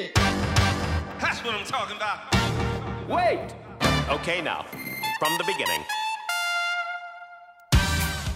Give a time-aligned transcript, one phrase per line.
[0.00, 0.14] shit.
[0.14, 2.34] That's what I'm talking about.
[3.08, 3.54] Wait.
[4.08, 4.64] Okay, now,
[5.18, 5.84] from the beginning.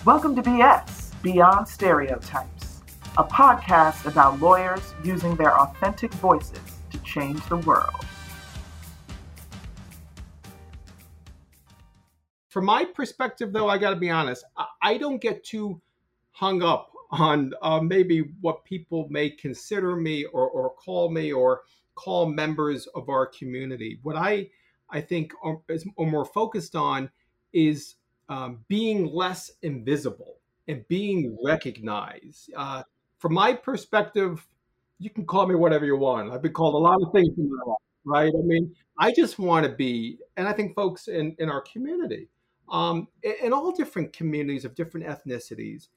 [0.05, 2.83] Welcome to BS, Beyond Stereotypes,
[3.17, 6.59] a podcast about lawyers using their authentic voices
[6.91, 8.05] to change the world.
[12.49, 15.81] From my perspective, though, I got to be honest, I- I don't get too
[16.33, 21.63] hung up on uh, maybe what people may consider me or, or call me or
[21.95, 23.99] call members of our community.
[24.03, 24.51] What I
[24.91, 27.11] I think are, is are more focused on
[27.53, 27.95] is
[28.29, 32.51] um, being less invisible and being recognized.
[32.57, 32.83] Uh,
[33.19, 34.47] from my perspective,
[34.99, 36.33] you can call me whatever you want.
[36.33, 38.33] I've been called a lot of things in my life, right?
[38.37, 42.29] I mean, I just want to be, and I think folks in, in our community,
[42.71, 45.89] um, in, in all different communities of different ethnicities,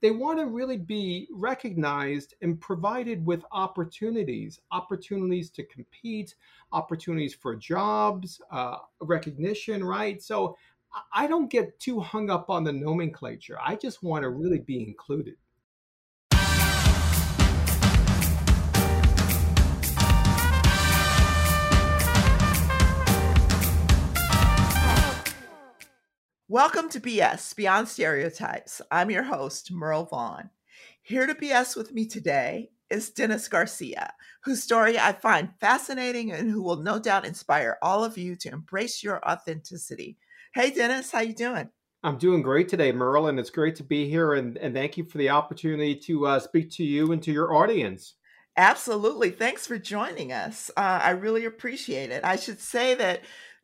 [0.00, 6.34] they want to really be recognized and provided with opportunities opportunities to compete
[6.72, 10.22] opportunities for jobs uh, recognition right?
[10.22, 10.56] So
[11.12, 13.58] I- don't get too hung up on the nomenclature.
[13.62, 15.36] I just want to really be included
[26.52, 28.82] Welcome to BS Beyond Stereotypes.
[28.90, 30.50] I'm your host, Merle Vaughn.
[31.00, 34.12] Here to BS with me today is Dennis Garcia,
[34.44, 38.50] whose story I find fascinating and who will no doubt inspire all of you to
[38.50, 40.18] embrace your authenticity.
[40.52, 41.70] Hey Dennis, how you doing?
[42.04, 45.04] i'm doing great today merle and it's great to be here and, and thank you
[45.04, 48.16] for the opportunity to uh, speak to you and to your audience
[48.56, 49.30] Absolutely.
[49.30, 50.70] Thanks for joining us.
[50.76, 52.22] Uh, I really appreciate it.
[52.22, 53.22] I should say that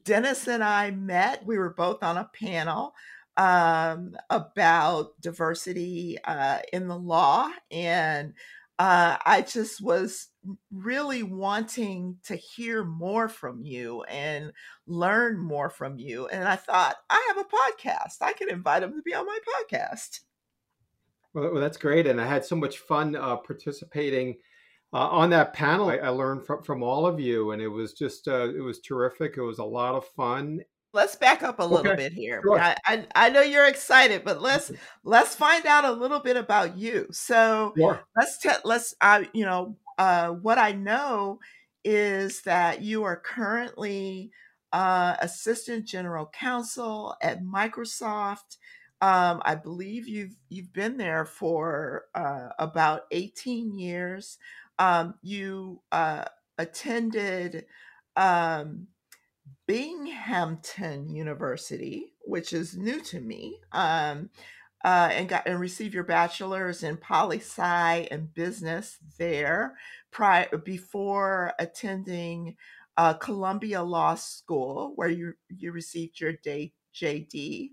[0.08, 2.94] Dennis and I met, we were both on a panel
[3.36, 7.50] um, about diversity uh, in the law.
[7.70, 8.32] And
[8.78, 10.28] uh, I just was
[10.72, 14.50] really wanting to hear more from you and
[14.86, 16.26] learn more from you.
[16.28, 18.22] And I thought, I have a podcast.
[18.22, 20.20] I can invite him to be on my podcast.
[21.34, 24.36] Well, that's great, and I had so much fun uh, participating
[24.92, 25.90] uh, on that panel.
[25.90, 28.80] I, I learned from from all of you, and it was just uh, it was
[28.80, 29.36] terrific.
[29.36, 30.60] It was a lot of fun.
[30.94, 32.40] let's back up a little Okay, bit here.
[32.42, 32.58] sure.
[32.60, 34.72] I, I I know you're excited, but let's
[35.04, 37.06] let's find out a little bit about you.
[37.12, 38.00] So Sure.
[38.16, 41.38] let's te- let's uh, you know uh, what I know
[41.84, 44.30] is that you are currently
[44.72, 48.56] uh, assistant general counsel at Microsoft.
[49.00, 54.38] Um, I believe you've you've been there for uh, about 18 years.
[54.78, 56.24] Um, you uh,
[56.58, 57.66] attended
[58.16, 58.88] um,
[59.66, 64.30] Binghamton University, which is new to me, um,
[64.84, 69.74] uh, and got and received your bachelor's in poli sci and business there
[70.10, 72.56] prior before attending
[72.96, 77.70] uh, Columbia Law School, where you you received your day, JD.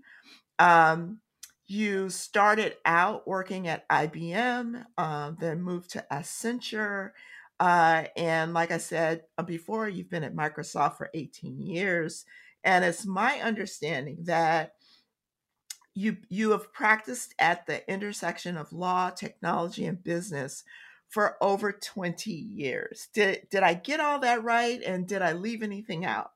[0.58, 1.20] Um,
[1.66, 7.10] you started out working at IBM, um, then moved to Accenture,
[7.58, 12.24] uh, and like I said uh, before, you've been at Microsoft for 18 years.
[12.64, 14.74] And it's my understanding that
[15.94, 20.64] you you have practiced at the intersection of law, technology, and business
[21.08, 23.08] for over 20 years.
[23.14, 24.82] Did did I get all that right?
[24.82, 26.32] And did I leave anything out?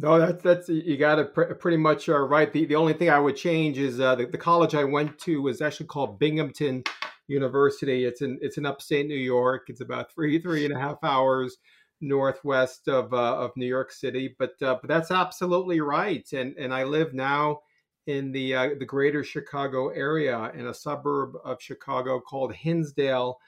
[0.00, 2.50] No, that's that's you got it pr- pretty much uh, right.
[2.50, 5.42] The the only thing I would change is uh, the, the college I went to
[5.42, 6.84] was actually called Binghamton
[7.28, 8.06] University.
[8.06, 9.64] It's in it's in upstate New York.
[9.68, 11.58] It's about three three and a half hours
[12.00, 14.34] northwest of uh, of New York City.
[14.38, 16.26] But uh, but that's absolutely right.
[16.32, 17.60] And and I live now
[18.06, 23.38] in the uh, the greater Chicago area in a suburb of Chicago called Hinsdale.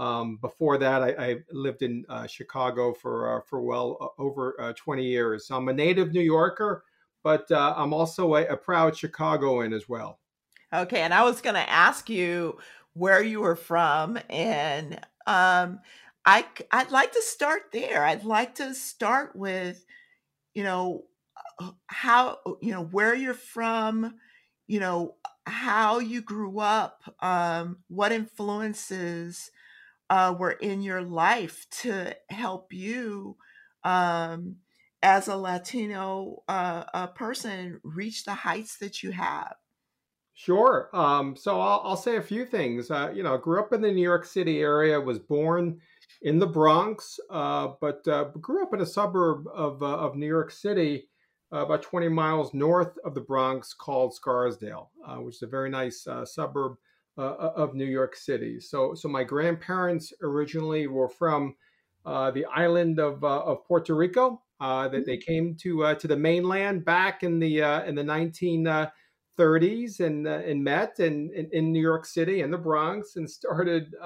[0.00, 4.72] Um, before that, I, I lived in uh, Chicago for uh, for well over uh,
[4.72, 5.50] 20 years.
[5.50, 6.84] I'm a native New Yorker,
[7.22, 10.18] but uh, I'm also a, a proud Chicagoan as well.
[10.72, 12.58] Okay, and I was going to ask you
[12.94, 14.94] where you were from, and
[15.26, 15.80] um,
[16.24, 18.02] I I'd like to start there.
[18.02, 19.84] I'd like to start with,
[20.54, 21.04] you know,
[21.88, 24.18] how you know where you're from,
[24.66, 25.16] you know,
[25.46, 29.50] how you grew up, um, what influences
[30.10, 33.36] uh, were in your life to help you
[33.84, 34.56] um,
[35.02, 39.54] as a Latino uh, uh, person reach the heights that you have.
[40.34, 40.88] Sure.
[40.94, 42.90] Um, so I'll, I'll say a few things.
[42.90, 45.80] Uh, you know, grew up in the New York City area, was born
[46.22, 50.26] in the Bronx, uh, but uh, grew up in a suburb of, uh, of New
[50.26, 51.08] York City,
[51.52, 55.70] uh, about 20 miles north of the Bronx, called Scarsdale, uh, which is a very
[55.70, 56.76] nice suburb
[57.20, 58.60] uh, of New York City.
[58.60, 61.54] So, so my grandparents originally were from
[62.06, 64.42] uh, the island of, uh, of Puerto Rico.
[64.60, 68.02] Uh, that they came to uh, to the mainland back in the uh, in the
[68.02, 73.94] 1930s and and met in, in, in New York City and the Bronx and started
[74.02, 74.04] a,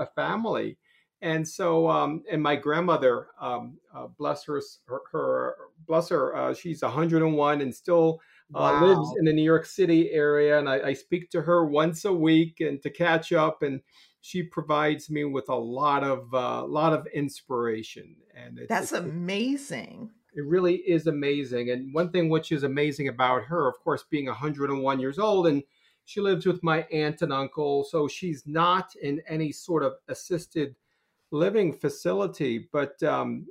[0.00, 0.76] a, family.
[1.22, 3.78] And so, um, and my grandmother, um,
[4.18, 5.56] bless her, her, her,
[5.86, 8.20] bless her, she's 101 and still
[8.50, 8.84] wow.
[8.84, 10.58] lives in the New York City area.
[10.58, 13.80] And I, I speak to her once a week and to catch up and
[14.26, 18.90] she provides me with a lot of a uh, lot of inspiration and it's, that's
[18.90, 23.78] it's, amazing it really is amazing and one thing which is amazing about her of
[23.84, 25.62] course being 101 years old and
[26.06, 30.74] she lives with my aunt and uncle so she's not in any sort of assisted
[31.32, 33.46] living facility but um,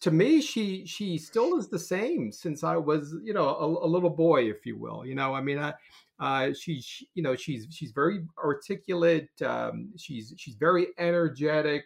[0.00, 3.88] to me she she still is the same since i was you know a, a
[3.88, 5.72] little boy if you will you know i mean i
[6.20, 9.30] uh, she's she, you know she's she's very articulate.
[9.42, 11.84] Um, she's she's very energetic.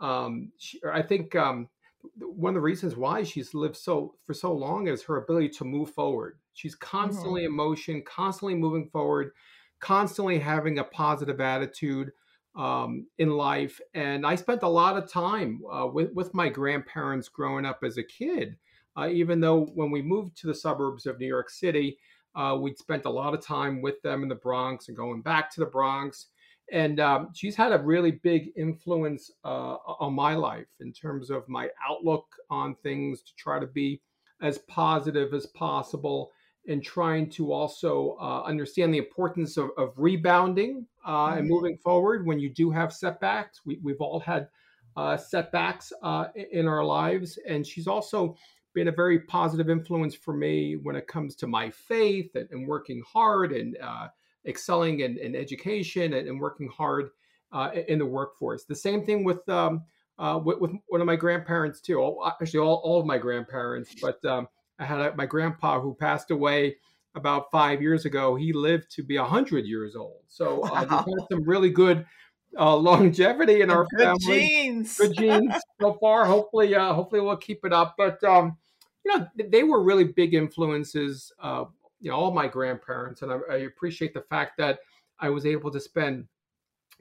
[0.00, 1.68] Um, she, I think um,
[2.18, 5.64] one of the reasons why she's lived so for so long is her ability to
[5.64, 6.38] move forward.
[6.54, 7.52] She's constantly mm-hmm.
[7.52, 9.32] in motion, constantly moving forward,
[9.80, 12.12] constantly having a positive attitude
[12.54, 13.80] um, in life.
[13.94, 17.98] And I spent a lot of time uh, with with my grandparents growing up as
[17.98, 18.56] a kid.
[18.96, 21.96] Uh, even though when we moved to the suburbs of New York City,
[22.34, 25.50] uh, we'd spent a lot of time with them in the Bronx and going back
[25.52, 26.26] to the Bronx.
[26.70, 31.48] And um, she's had a really big influence uh, on my life in terms of
[31.48, 34.00] my outlook on things to try to be
[34.40, 36.32] as positive as possible
[36.68, 41.38] and trying to also uh, understand the importance of, of rebounding uh, mm-hmm.
[41.38, 43.60] and moving forward when you do have setbacks.
[43.64, 44.48] We, have all had
[44.96, 47.38] uh, setbacks uh, in our lives.
[47.48, 48.36] And she's also
[48.74, 52.66] been a very positive influence for me when it comes to my faith and, and
[52.66, 54.08] working hard and uh,
[54.46, 57.10] excelling in, in education and, and, working hard
[57.52, 58.64] uh, in the workforce.
[58.64, 59.84] The same thing with, um,
[60.18, 61.98] uh, with, with one of my grandparents too.
[61.98, 64.48] All, actually, all, all of my grandparents, but um,
[64.78, 66.76] I had a, my grandpa who passed away
[67.14, 68.34] about five years ago.
[68.34, 70.22] He lived to be hundred years old.
[70.28, 70.68] So wow.
[70.68, 72.06] uh, we've had some really good
[72.58, 74.48] uh, longevity in our good family.
[74.48, 74.96] Genes.
[74.96, 76.24] Good genes so far.
[76.24, 77.94] Hopefully, uh, hopefully we'll keep it up.
[77.96, 78.56] But um,
[79.04, 81.32] you know, they were really big influences.
[81.40, 81.64] Uh,
[82.00, 84.80] you know, all my grandparents, and I, I, appreciate the fact that
[85.20, 86.26] I was able to spend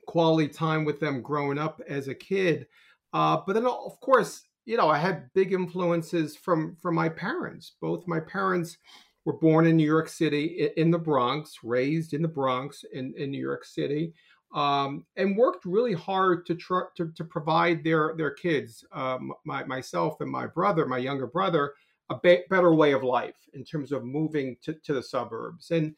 [0.05, 2.67] quality time with them growing up as a kid.
[3.11, 7.73] Uh, but then, of course, you know, I had big influences from from my parents.
[7.81, 8.77] Both my parents
[9.25, 13.31] were born in New York City, in the Bronx, raised in the Bronx in, in
[13.31, 14.13] New York City.
[14.53, 19.63] Um, and worked really hard to, try, to, to provide their their kids, um, my,
[19.63, 21.73] myself and my brother, my younger brother,
[22.09, 25.71] a be- better way of life in terms of moving to, to the suburbs.
[25.71, 25.95] And,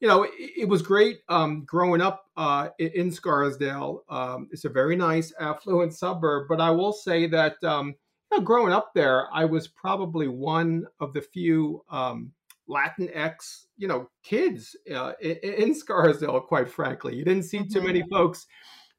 [0.00, 4.04] you know, it, it was great um, growing up uh, in Scarsdale.
[4.08, 6.46] Um, it's a very nice, affluent suburb.
[6.48, 7.94] But I will say that, um,
[8.30, 12.32] you know, growing up there, I was probably one of the few um,
[12.68, 17.14] Latinx, you know, kids uh, in, in, Scarsdale, quite frankly.
[17.14, 18.14] You didn't see too many mm-hmm.
[18.14, 18.46] folks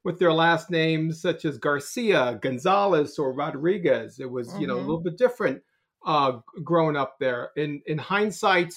[0.03, 4.19] with their last names such as Garcia, Gonzalez, or Rodriguez.
[4.19, 4.61] It was, mm-hmm.
[4.61, 4.87] you know, a mm-hmm.
[4.87, 5.61] little bit different
[6.05, 7.51] uh, growing up there.
[7.55, 8.73] In in hindsight,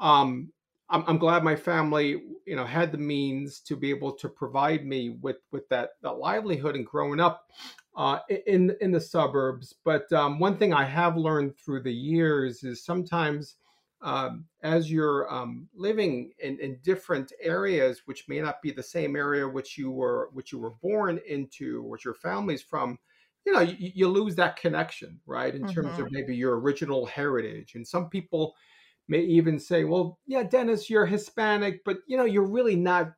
[0.00, 0.50] um,
[0.90, 4.84] I'm, I'm, glad my family, you know, had the means to be able to provide
[4.84, 7.50] me with with that, that livelihood and growing up
[7.96, 9.74] uh, in in the suburbs.
[9.84, 13.56] But um, one thing I have learned through the years is sometimes.
[14.02, 19.14] Um, as you're um, living in, in, different areas, which may not be the same
[19.14, 22.98] area which you were which you were born into, which your family's from,
[23.44, 25.54] you know, you, you lose that connection, right?
[25.54, 25.74] In mm-hmm.
[25.74, 26.14] terms of mm-hmm.
[26.14, 27.74] maybe your original heritage.
[27.74, 28.54] And some people
[29.10, 33.12] may even say, well, yeah, Dennis, you're Hispanic, but, you know, you're really not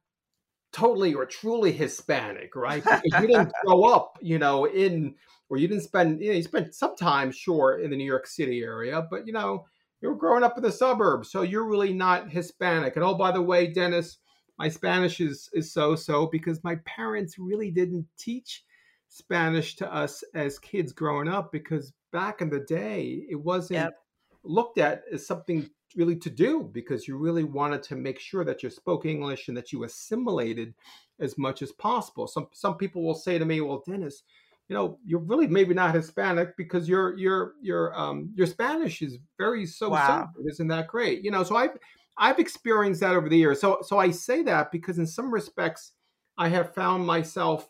[0.72, 2.82] totally or truly Hispanic, right?
[2.82, 5.14] Because you didn't grow up, you know, in,
[5.49, 8.26] or you didn't spend, you know, you spent some time, sure, in the New York
[8.26, 9.66] City area, but, you know,
[10.00, 12.96] you were growing up in the suburbs, so you're really not Hispanic.
[12.96, 14.18] And oh, by the way, Dennis,
[14.58, 18.64] my Spanish is is so so because my parents really didn't teach
[19.08, 23.94] Spanish to us as kids growing up because back in the day, it wasn't yep.
[24.42, 28.62] looked at as something really to do because you really wanted to make sure that
[28.62, 30.75] you spoke English and that you assimilated
[31.20, 32.26] as much as possible.
[32.26, 34.22] Some some people will say to me, "Well, Dennis,
[34.68, 39.18] you know, you're really maybe not Hispanic because your your your um your Spanish is
[39.38, 40.28] very so wow.
[40.34, 41.76] so isn't that great?" You know, so I've
[42.18, 43.61] I've experienced that over the years.
[43.61, 45.92] So so I say that because in some respects
[46.38, 47.68] I have found myself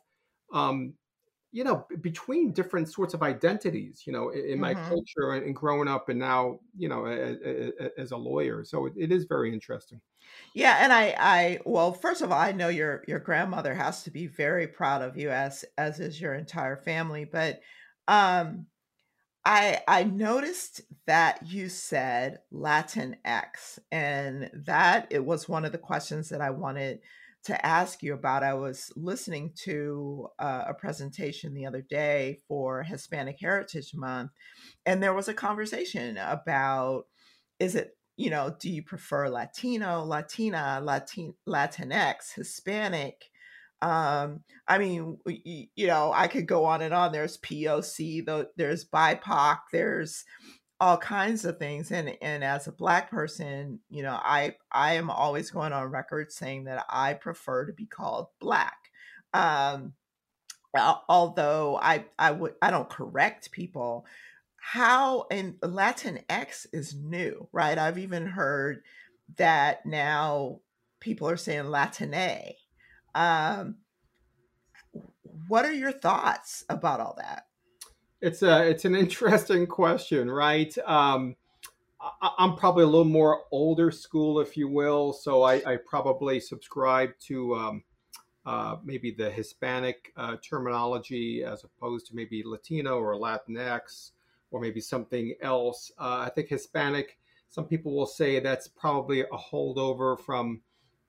[0.52, 0.94] um,
[1.52, 4.88] you know between different sorts of identities you know in, my mm-hmm.
[4.88, 7.06] culture and, growing up and now you know
[7.98, 10.00] as a lawyer so it, it is very interesting
[10.54, 14.10] yeah and i i well first of all i know your your grandmother has to
[14.10, 17.60] be very proud of you as as is your entire family but
[18.08, 18.66] Um,
[19.44, 25.78] I I noticed that you said latin x and that it was one of the
[25.78, 27.00] questions that I wanted
[27.44, 28.42] to ask you about.
[28.42, 34.30] I was listening to uh, a presentation the other day for Hispanic Heritage Month,
[34.86, 37.04] and there was a conversation about
[37.58, 43.24] is it you know do you prefer Latino, Latina, Latin, Latinx, Hispanic?
[43.82, 47.10] Um, I mean, you know, I could go on and on.
[47.10, 48.24] There's POC,
[48.56, 50.24] there's BIPOC, there's
[50.82, 51.92] all kinds of things.
[51.92, 56.32] And and as a black person, you know, I I am always going on record
[56.32, 58.90] saying that I prefer to be called black.
[59.32, 59.92] Um,
[61.08, 64.06] although I I would I don't correct people.
[64.56, 67.78] How and Latinx is new, right?
[67.78, 68.82] I've even heard
[69.36, 70.62] that now
[70.98, 72.54] people are saying Latine
[73.14, 73.76] um,
[75.46, 77.46] what are your thoughts about all that?
[78.22, 80.76] It's a it's an interesting question, right?
[80.86, 81.36] Um,
[82.00, 86.40] I, am probably a little more older school, if you will, so I, I probably
[86.40, 87.84] subscribe to um,
[88.46, 94.12] uh, maybe the Hispanic uh, terminology as opposed to maybe Latino or Latinx
[94.50, 95.92] or maybe something else.
[95.98, 97.18] Uh, I think Hispanic.
[97.50, 100.62] Some people will say that's probably a holdover from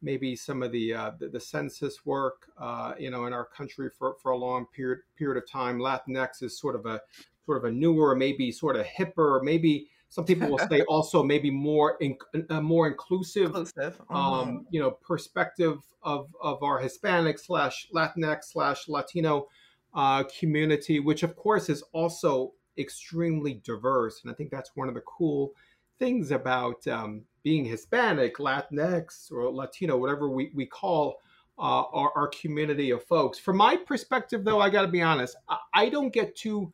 [0.03, 3.89] maybe some of the uh, the, the, census work, uh, you know, in our country
[3.97, 5.79] for, for a long period period of time.
[5.79, 7.01] Latinx is sort of a
[7.45, 11.49] sort of a newer, maybe sort of hipper, maybe some people will say also maybe
[11.49, 12.15] more in,
[12.49, 13.97] a more inclusive, inclusive.
[13.97, 14.15] Mm-hmm.
[14.15, 19.47] Um, you know, perspective of of our Hispanic slash Latinx slash Latino
[19.95, 24.93] uh, community, which of course is also extremely diverse, and I think that's one of
[24.93, 25.53] the cool
[25.99, 31.21] things about um, being Hispanic, Latinx, or Latino, whatever we, we call
[31.57, 33.37] uh, our, our, community of folks.
[33.37, 36.73] From my perspective, though, I got to be honest, I, I, don't get too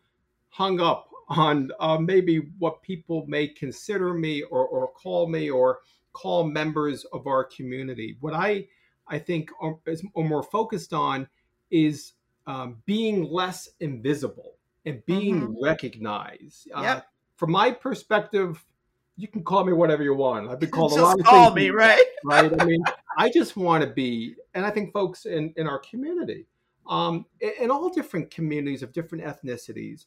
[0.49, 5.79] hung up on uh, maybe what people may consider me or, or call me or
[6.13, 8.17] call members of our community.
[8.21, 8.67] What I
[9.07, 11.27] I think are, is are more focused on
[11.71, 12.13] is
[12.47, 15.63] um, being less invisible and being mm-hmm.
[15.63, 16.69] recognized.
[16.73, 17.01] Uh,
[17.35, 18.63] from my perspective,
[19.19, 20.49] you can call me whatever you want.
[20.49, 21.55] I've been called just a lot of call things.
[21.55, 22.05] me, right?
[22.23, 22.51] right.
[22.59, 22.81] I mean,
[23.17, 26.47] I just want to be, and I think folks in, in our community,
[26.87, 30.05] um, in, all different communities of different ethnicities,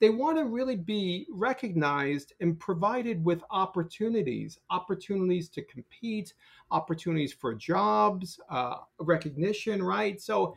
[0.00, 6.34] they want to really be recognized and provided with opportunities, opportunities to compete,
[6.72, 10.20] opportunities for jobs, uh, recognition, right?
[10.20, 10.56] So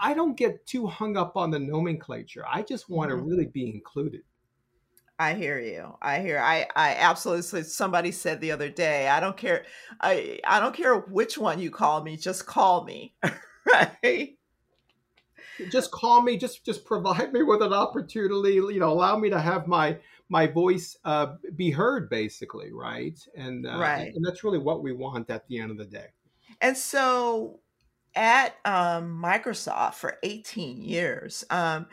[0.00, 2.44] I don't get too hung up on the nomenclature.
[2.50, 3.20] I just want mm-hmm.
[3.20, 4.22] to really be included.
[5.18, 5.96] I hear you.
[6.02, 6.38] I hear.
[6.38, 7.62] I I absolutely.
[7.62, 9.08] Somebody said the other day.
[9.08, 9.64] I don't care.
[10.00, 12.16] I I don't care which one you call me.
[12.16, 13.14] Just call me.
[13.66, 14.36] right.
[15.70, 16.36] Just call me.
[16.36, 18.54] Just just provide me with an opportunity.
[18.54, 22.10] You know, allow me to have my my voice uh, be heard.
[22.10, 23.18] Basically, right.
[23.34, 24.12] And uh, right.
[24.14, 26.08] And that's really what we want at the end of the day.
[26.60, 27.60] And so,
[28.14, 31.86] at um, Microsoft for 18 years, um,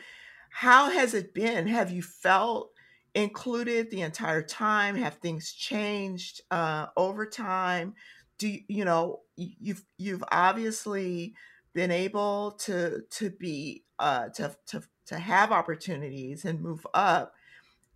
[0.50, 1.66] how has it been?
[1.66, 2.73] Have you felt
[3.14, 4.96] included the entire time?
[4.96, 7.94] Have things changed uh, over time?
[8.38, 11.34] Do you, you know you've you've obviously
[11.74, 17.34] been able to to be uh, to to to have opportunities and move up.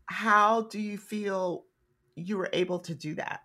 [0.07, 1.65] How do you feel
[2.15, 3.41] you were able to do that?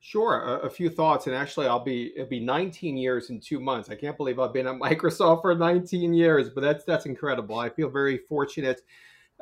[0.00, 3.60] Sure, a, a, few thoughts, and actually, I'll be it'll be 19 years in two
[3.60, 3.88] months.
[3.88, 7.58] I can't believe I've been at Microsoft for 19 years, but that's that's incredible.
[7.58, 8.80] I feel very fortunate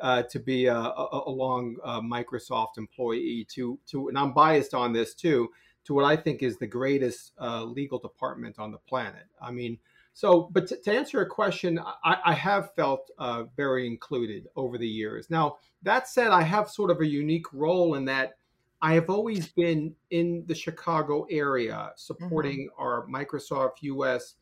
[0.01, 3.47] uh, to be a, a, a long uh, Microsoft employee.
[3.53, 5.49] To to and I'm biased on this too.
[5.85, 9.25] To what I think is the greatest uh, legal department on the planet.
[9.41, 9.79] I mean,
[10.13, 14.77] so but to, to answer your question, I, I have felt uh, very included over
[14.77, 15.29] the years.
[15.29, 18.33] Now that said, I have sort of a unique role in that.
[18.83, 22.81] I have always been in the Chicago area supporting mm-hmm.
[22.81, 24.35] our Microsoft US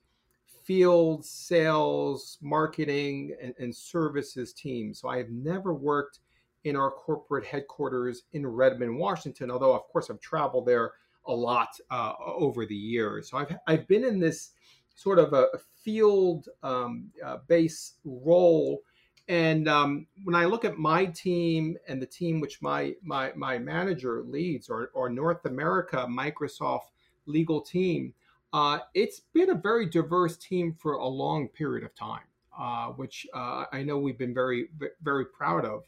[0.70, 4.94] field sales, marketing, and, and services team.
[4.94, 6.20] So I have never worked
[6.64, 10.92] in our corporate headquarters in Redmond, Washington, although, of course, I've traveled there
[11.26, 13.32] a lot uh, over the years.
[13.32, 14.52] So I've, I've been in this
[14.94, 15.48] sort of a,
[15.84, 18.84] field um, uh, base role.
[19.28, 23.58] And um, when I look at my team and the team which my my, my
[23.58, 26.92] manager leads, or, or North America Microsoft
[27.26, 28.14] legal team,
[28.54, 32.24] uh, it's been a very diverse team for a long period of time,
[32.60, 34.70] uh, which uh, I know we've been very,
[35.02, 35.84] very proud of.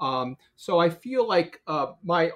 [0.00, 2.30] Um, so I feel like uh, my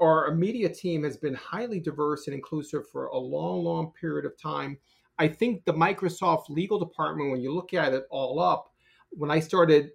[0.00, 4.36] our media team has been highly diverse and inclusive for a long, long period of
[4.38, 4.76] time.
[5.18, 8.74] I think the Microsoft legal department, when you look at it all up,
[9.10, 9.92] when I started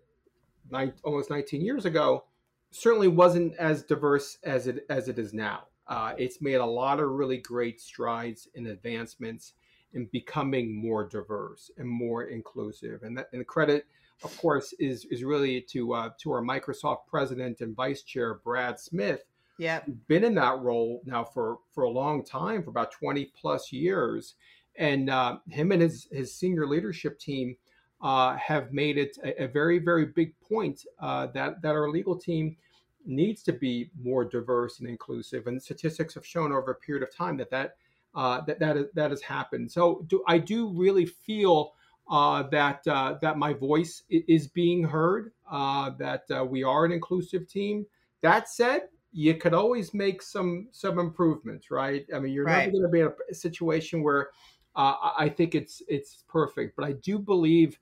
[0.72, 2.24] nine, almost 19 years ago,
[2.72, 5.68] certainly wasn't as diverse as it as it is now.
[5.92, 9.56] Uh, it's made a lot of really great strides and advancements
[9.94, 13.04] in becoming more diverse and more inclusive.
[13.04, 13.86] And that and the credit,
[14.24, 18.80] of course, is is really to uh, to our Microsoft president and vice chair Brad
[18.80, 19.26] Smith.
[19.58, 23.74] Yeah, been in that role now for for a long time, for about 20 plus
[23.74, 24.36] years,
[24.78, 27.58] and uh, him and his his senior leadership team.
[28.04, 32.18] Uh, have made it a, a, very, very big point uh, that that our legal
[32.18, 32.58] team
[33.06, 35.48] needs to be more diverse and inclusive.
[35.48, 37.76] And statistics have shown over a period of time that that
[38.14, 39.72] uh, that that, is, that has happened.
[39.72, 41.74] So do, I do really feel
[42.10, 45.32] uh, that uh, that my voice is being heard.
[45.50, 47.86] Uh, that uh, we are an inclusive team.
[48.22, 52.06] That said, you could always make some some improvements, right?
[52.14, 52.66] I mean, you're right.
[52.66, 54.30] never going to be in a situation where
[54.76, 57.80] uh, I think it's it's perfect, but I do believe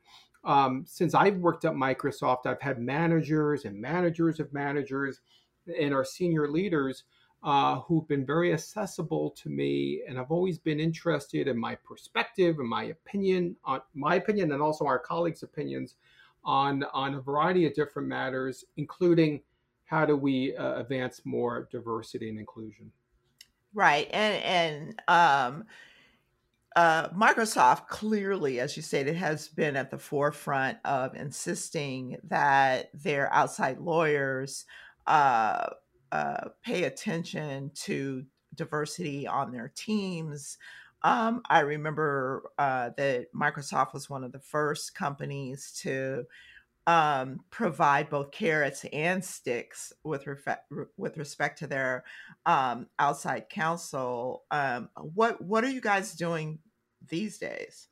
[0.50, 5.22] um, since I've worked at Microsoft, I've had managers and managers of managers
[5.80, 7.04] and our senior leaders
[7.44, 12.58] uh, who've been very accessible to me, and I've always been interested in my perspective
[12.58, 15.98] and my opinion on my opinion, and also our colleagues' opinions
[16.44, 19.42] on on a variety of different matters, including
[19.86, 22.92] how do we uh, advance more diversity and inclusion.
[23.76, 25.66] Right, and and um,
[26.80, 33.30] uh, Microsoft clearly, as you stated, has been at the forefront of insisting that their
[33.34, 34.64] outside lawyers
[35.06, 35.72] uh,
[36.14, 38.24] uh, pay attention to
[38.56, 40.58] diversity on their teams.
[41.04, 46.28] Um, I remember uh, that Microsoft was one of the first companies to
[46.88, 50.26] um, provide both carrots and sticks with,
[50.96, 52.06] with respect to their
[52.46, 54.44] um, outside counsel.
[54.50, 56.60] Um, what what are you guys doing
[57.10, 57.88] these days?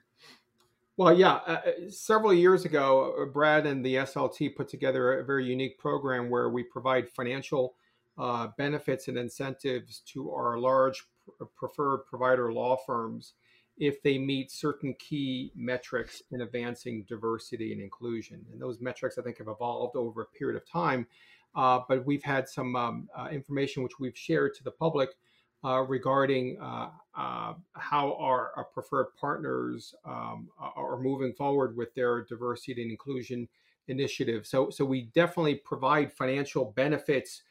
[0.96, 5.24] Well, yeah, uh, uh several years ago, uh, Brad and the SLT put together a
[5.24, 7.76] very unique program where we provide financial
[8.18, 11.04] uh, benefits and incentives to our large
[11.56, 13.34] preferred provider law firms
[13.78, 18.44] if they meet certain key metrics in advancing diversity and inclusion.
[18.52, 21.06] And those metrics, I think, have evolved over a period of time.
[21.56, 25.14] Uh, but we've had some um, uh, information which we've shared to the public uh,
[25.76, 32.82] regarding uh, uh, how our, our, preferred partners um, are moving forward with their diversity
[32.82, 33.48] and inclusion
[33.88, 34.46] initiative.
[34.46, 37.42] So, so we definitely provide financial benefits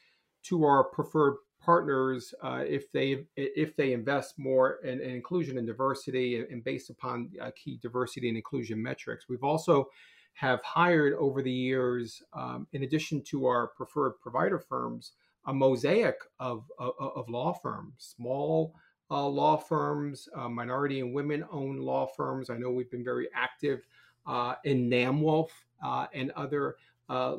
[0.44, 5.66] to our preferred partners uh, if they if they invest more in, in inclusion and
[5.66, 9.28] diversity and, based upon uh, key diversity and inclusion metrics.
[9.28, 9.88] We've also
[10.34, 15.12] have hired over the years, um, in addition to our preferred provider firms,
[15.46, 18.74] a mosaic of, of, of law firms, small
[19.10, 22.50] uh, law firms, uh, minority and women owned law firms.
[22.50, 23.86] I know we've been very active
[24.26, 25.48] uh, in NAMWOLF
[25.84, 26.76] uh, and other
[27.08, 27.36] uh,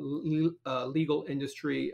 [0.65, 1.93] uh, legal industry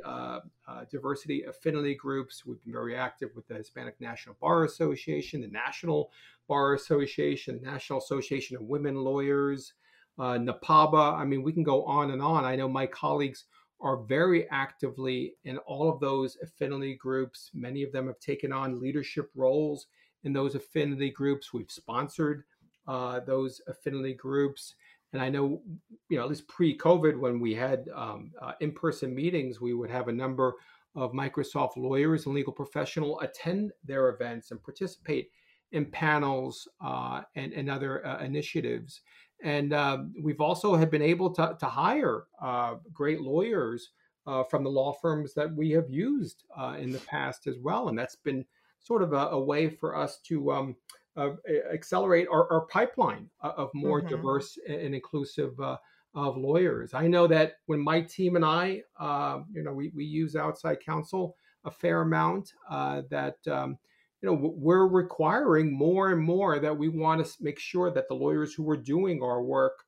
[0.92, 2.46] diversity affinity groups.
[2.46, 6.12] We've been very active with the Hispanic National Bar Association, the National
[6.48, 9.74] Bar Association, the National Association of Women Lawyers,
[10.20, 11.18] NAPABA.
[11.18, 12.46] I mean, we can go on and on.
[12.46, 13.46] I know my colleagues
[13.84, 17.52] are very actively in all of those affinity groups.
[17.54, 19.88] Many of them have taken on leadership roles
[20.24, 21.54] in those affinity groups.
[21.54, 22.46] We've sponsored
[22.88, 24.76] uh, those affinity groups.
[25.12, 25.62] And I know,
[26.10, 29.74] you know, at least pre COVID, when we had um, uh, in person meetings, we
[29.74, 30.56] would have a number
[30.96, 35.30] of Microsoft lawyers and legal professionals attend their events and participate
[35.72, 39.02] in panels uh, and, and other uh, initiatives.
[39.44, 43.90] And um, we've also have been able to, to hire uh, great lawyers
[44.26, 47.90] uh, from the law firms that we have used uh, in the past as well.
[47.90, 48.46] And that's been
[48.80, 50.76] sort of a, a way for us to um,
[51.18, 51.32] uh,
[51.74, 54.10] accelerate our, our, pipeline of more mm-hmm.
[54.10, 55.78] diverse and inclusive uh,
[56.16, 56.94] of lawyers.
[56.94, 60.80] I know that when my team and I, uh, you know, we, we use outside
[60.80, 63.78] counsel a fair amount, that um,
[64.24, 68.16] you know we're requiring more and more that we want to make sure that the
[68.16, 69.84] lawyers who are doing our work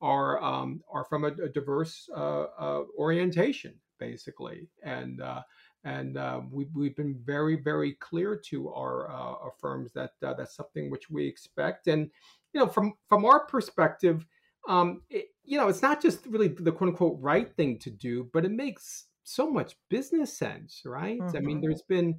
[0.00, 5.42] are um, are from a, a diverse uh, uh, orientation basically and uh,
[5.82, 10.32] and uh, we, we've been very very clear to our, uh, our firms that uh,
[10.34, 12.08] that's something which we expect and
[12.54, 14.24] you know from from our perspective
[14.68, 18.30] um, it, you know it's not just really the quote unquote right thing to do
[18.32, 21.36] but it makes so much business sense right mm-hmm.
[21.36, 21.66] i mean mm-hmm.
[21.66, 22.16] there's been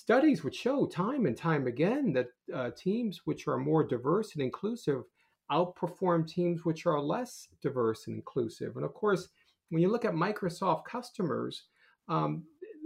[0.00, 4.42] Studies would show time and time again that uh, teams which are more diverse and
[4.42, 5.02] inclusive
[5.52, 8.76] outperform teams which are less diverse and inclusive.
[8.76, 9.28] And of course,
[9.68, 11.64] when you look at Microsoft customers,
[12.08, 12.44] um,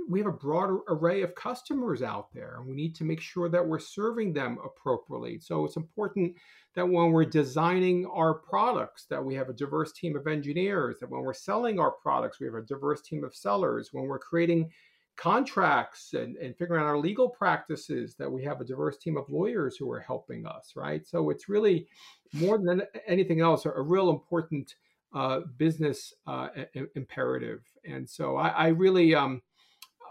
[0.08, 3.48] we have a broad array of customers out there, and we need to make sure
[3.48, 5.38] that we're serving them appropriately.
[5.38, 6.34] So it's important
[6.74, 10.98] that when we're designing our products, that we have a diverse team of engineers.
[10.98, 13.90] That when we're selling our products, we have a diverse team of sellers.
[13.92, 14.72] When we're creating
[15.16, 19.28] contracts and, and figuring out our legal practices that we have a diverse team of
[19.28, 21.06] lawyers who are helping us right?
[21.06, 21.86] So it's really
[22.32, 24.74] more than anything else a, real important
[25.14, 26.48] uh, business uh,
[26.96, 27.62] imperative.
[27.84, 29.42] And so i, I really um,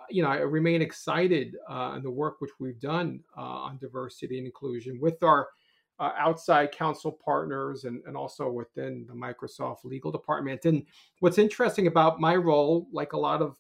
[0.09, 4.37] you know i remain excited uh, on the work which we've done uh, on diversity
[4.37, 5.47] and inclusion with our
[5.99, 10.65] uh, outside counsel partners and, and also within the microsoft legal department.
[10.65, 10.85] And
[11.19, 13.57] what's interesting about my role like a lot of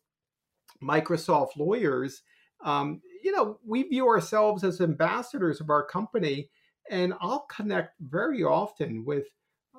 [0.83, 2.21] Microsoft lawyers,
[2.63, 6.49] um, you know, we view ourselves as ambassadors of our company,
[6.89, 9.25] and I'll connect very often with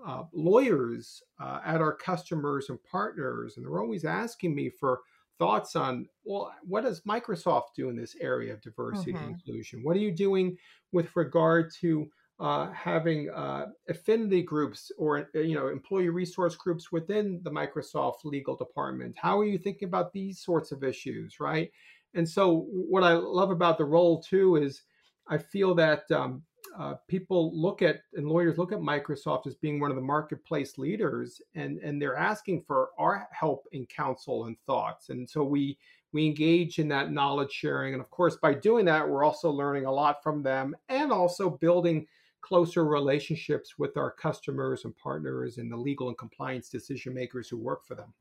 [0.06, 5.00] uh, lawyers uh, at our customers and partners, and they're always asking me for
[5.38, 9.24] thoughts on well what does microsoft do in this area of diversity mm-hmm.
[9.24, 10.56] and inclusion what are you doing
[10.92, 12.08] with regard to
[12.40, 18.24] uh, having uh, affinity groups or uh, you know employee resource groups within the Microsoft
[18.24, 19.14] legal department.
[19.16, 21.70] How are you thinking about these sorts of issues, right?
[22.14, 24.82] And so, what I love about the role too is
[25.28, 26.42] I feel that um,
[26.78, 30.76] uh, people look at and lawyers look at Microsoft as being one of the marketplace
[30.76, 35.10] leaders, and and they're asking for our help in counsel and thoughts.
[35.10, 35.78] And so we
[36.12, 39.86] we engage in that knowledge sharing, and of course, by doing that, we're also learning
[39.86, 42.06] a lot from them, and also building
[42.44, 47.56] closer relationships with our customers and partners and the legal and compliance decision makers who
[47.56, 48.12] work for them.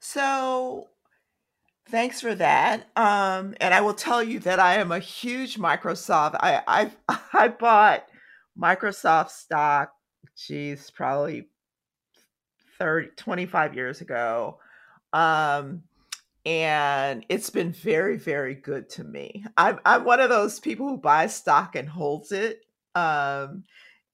[0.00, 0.88] So,
[1.88, 2.88] thanks for that.
[2.96, 6.36] Um, and I will tell you that I am a huge Microsoft.
[6.40, 8.06] I I I bought
[8.58, 9.92] Microsoft stock.
[10.36, 11.48] Geez, probably
[12.78, 14.58] 30, 25 years ago.
[15.12, 15.82] Um,
[16.44, 19.44] and it's been very, very good to me.
[19.56, 22.65] I'm I'm one of those people who buys stock and holds it
[22.96, 23.64] um,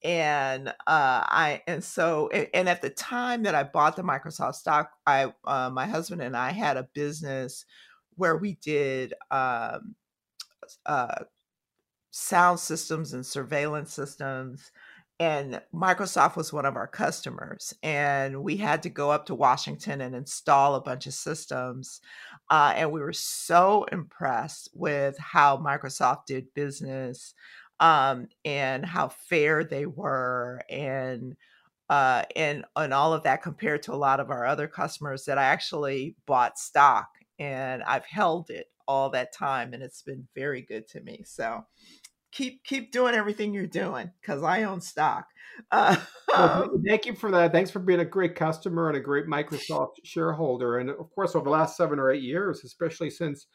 [0.03, 4.57] and uh, I and so and, and, at the time that I bought the Microsoft
[4.57, 7.65] stock, I uh, my husband and I had a business
[8.17, 9.95] where we did um,
[10.85, 11.25] uh,
[12.11, 14.73] sound systems and surveillance systems.
[15.21, 20.01] And Microsoft was one of our customers, and we had to go up to Washington
[20.01, 22.01] and install a bunch of systems.
[22.51, 27.35] Uh, and we were so impressed with how Microsoft did business
[27.83, 31.37] um, and how fair they were and
[31.91, 35.37] uh, and and all of that compared to a lot of our other customers that
[35.37, 37.09] I actually bought stock
[37.41, 41.23] and I've held it all that time and it's been very good to me.
[41.27, 41.67] So
[42.31, 45.27] keep keep doing everything you're doing because I own stock.
[45.71, 45.97] Uh,
[46.29, 47.53] well, thank you for that.
[47.53, 50.79] Thanks for being a great customer and a great Microsoft shareholder.
[50.79, 53.47] And of course, over the last seven or eight years, especially since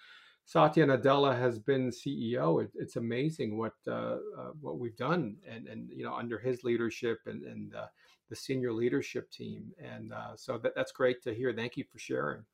[0.48, 2.64] Satya Nadella has been CEO.
[2.64, 6.64] It, it's amazing what uh, uh, what we've done, and and you know under his
[6.64, 7.88] leadership and and uh,
[8.30, 11.54] the senior leadership team, and uh, so that, that's great to hear.
[11.54, 12.46] Thank you for sharing.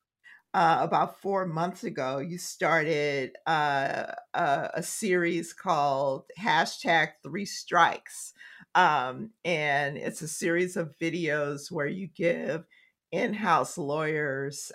[0.52, 8.32] Uh, about four months ago, you started uh, a series called hashtag Three Strikes,
[8.74, 12.64] um, and it's a series of videos where you give
[13.12, 14.72] in-house lawyers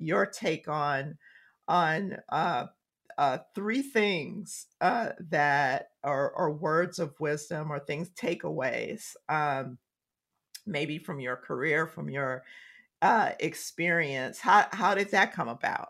[0.00, 1.18] your take on
[1.68, 2.66] on uh,
[3.18, 9.78] uh, three things uh, that are, are, words of wisdom or things takeaways, um,
[10.66, 12.42] maybe from your career, from your
[13.02, 14.38] uh, experience.
[14.38, 15.88] How how did that come about?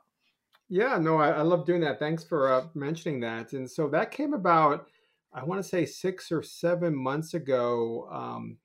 [0.68, 1.98] Yeah, no, I, I love doing that.
[1.98, 3.52] Thanks for uh, mentioning that.
[3.52, 4.86] And so that came about,
[5.32, 8.08] I want to say six or seven months ago.
[8.10, 8.56] Um,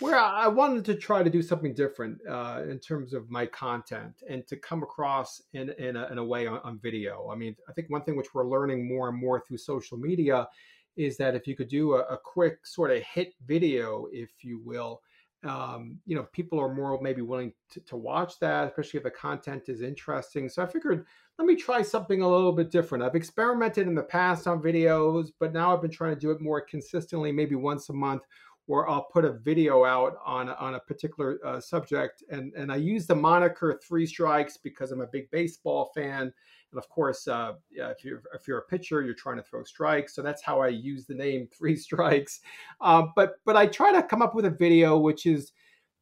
[0.00, 4.22] where I wanted to try to do something different uh, in terms of my content
[4.28, 7.28] and to come across in, in, a, in a way on, on, video.
[7.30, 10.48] I mean, I think one thing which we're learning more and more through social media
[10.96, 14.60] is that if you could do a, a quick sort of hit video, if you
[14.64, 15.00] will,
[15.44, 19.10] um, you know, people are more maybe willing to, to watch that, especially if the
[19.10, 20.48] content is interesting.
[20.48, 21.04] So I figured,
[21.38, 23.04] let me try something a little bit different.
[23.04, 26.40] I've experimented in the past on videos, but now I've been trying to do it
[26.40, 28.22] more consistently, maybe once a month
[28.66, 32.76] or I'll put a video out on on a particular uh, subject, and and I
[32.76, 37.54] use the moniker Three Strikes because I'm a big baseball fan, and of course, uh,
[37.70, 40.60] yeah, if you're if you're a pitcher, you're trying to throw strikes, so that's how
[40.60, 42.40] I use the name Three Strikes.
[42.80, 45.52] Uh, but but I try to come up with a video which is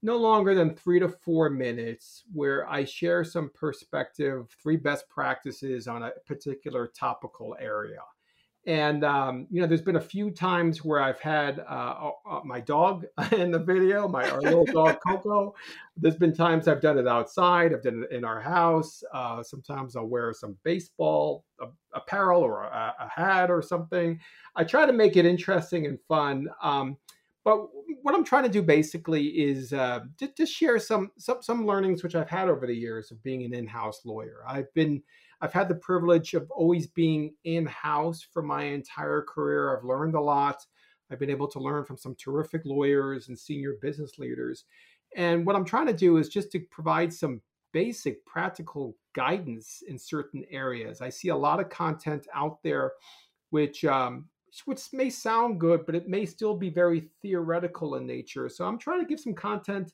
[0.04, 5.86] no longer than three to four minutes, where I share some perspective, three best practices
[5.86, 8.00] on a particular topical area
[8.64, 12.60] And um, you know, there's been a few times where I've had uh, uh, my
[12.60, 15.54] dog in the video, my our little dog Coco.
[15.96, 17.72] There's been times I've done it outside.
[17.72, 19.02] I've done it in our house.
[19.12, 21.44] Uh, sometimes I'll wear some baseball
[21.94, 24.18] apparel or a, a, hat or something.
[24.56, 26.48] I try to make it interesting and fun.
[26.62, 26.96] Um,
[27.44, 27.68] but
[28.02, 32.02] what I'm trying to do basically is uh, to, to, share some, some some learnings
[32.02, 34.44] which I've had over the years of being an in-house lawyer.
[34.46, 35.02] I've been
[35.42, 39.76] I've had the privilege of always being in-house for my entire career.
[39.76, 40.64] I've learned a lot.
[41.10, 44.64] I've been able to learn from some terrific lawyers and senior business leaders.
[45.16, 49.98] And what I'm trying to do is just to provide some basic practical guidance in
[49.98, 51.00] certain areas.
[51.00, 52.92] I see a lot of content out there
[53.50, 54.26] which um,
[54.64, 58.48] which may sound good, but it may still be very theoretical in nature.
[58.48, 59.92] So I'm trying to give some content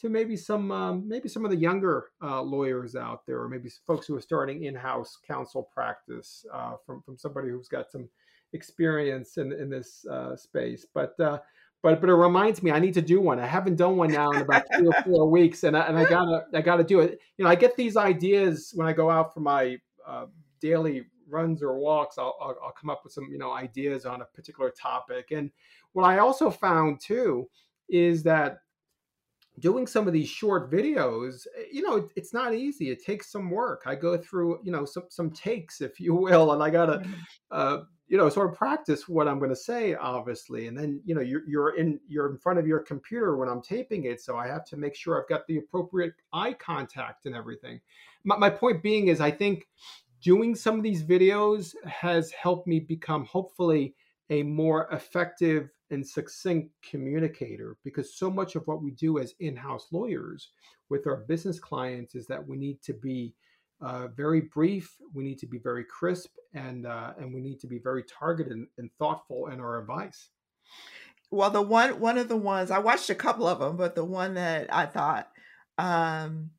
[0.00, 3.70] to maybe some um, maybe some of the younger uh, lawyers out there, or maybe
[3.86, 8.08] folks who are starting in-house counsel practice uh, from from somebody who's got some
[8.52, 10.86] experience in in this uh, space.
[10.94, 11.38] But uh,
[11.82, 13.38] but but it reminds me I need to do one.
[13.38, 16.08] I haven't done one now in about three or four weeks, and I, and I
[16.08, 17.20] gotta I gotta do it.
[17.36, 20.26] You know, I get these ideas when I go out for my uh,
[20.60, 24.22] daily runs or walks, I'll, I'll, I'll come up with some you know ideas on
[24.22, 25.30] a particular topic.
[25.30, 25.50] And
[25.92, 27.48] what I also found too
[27.88, 28.58] is that
[29.60, 33.30] doing some of these short videos eh, you know it, it's not easy it takes
[33.30, 36.70] some work i go through you know some some takes if you will and i
[36.70, 37.12] gotta mm-hmm.
[37.50, 41.14] uh, you know sort of practice what i'm going to say obviously and then you
[41.14, 44.36] know you're, you're in you're in front of your computer when i'm taping it so
[44.36, 47.80] i have to make sure i've got the appropriate eye contact and everything
[48.24, 49.68] my, my point being is i think
[50.22, 53.94] doing some of these videos has helped me become hopefully
[54.28, 59.88] a more effective and succinct communicator because so much of what we do as in-house
[59.92, 60.50] lawyers
[60.88, 63.34] with our business clients is that we need to be
[63.82, 67.66] uh, very brief we need to be very crisp and uh, and we need to
[67.66, 70.28] be very targeted and, and, thoughtful in our advice
[71.30, 74.04] well the one one of the ones i watched a couple of them but the
[74.04, 75.28] one that i thought
[75.78, 76.50] um,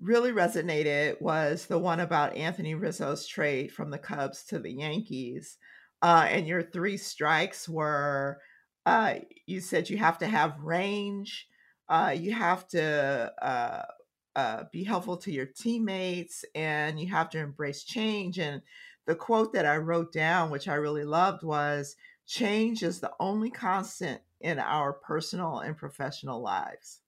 [0.00, 5.56] really resonated was the one about Anthony Rizzo's trade from the Cubs to the Yankees.
[6.02, 8.38] Uh, and your three strikes were
[8.86, 11.48] uh, you said you have to have range,
[11.88, 13.82] uh, you have to uh,
[14.36, 18.38] uh, be helpful to your teammates, and you have to embrace change.
[18.38, 18.62] And
[19.06, 21.96] the quote that I wrote down, which I really loved, was
[22.26, 27.00] change is the only constant in our personal and professional lives.